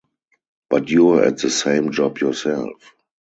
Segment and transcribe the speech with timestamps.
[0.71, 2.95] But you're at the same job yourself.